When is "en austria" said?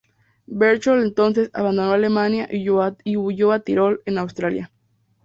4.07-4.71